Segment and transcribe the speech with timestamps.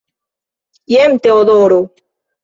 [0.93, 1.77] Jen Teodoro!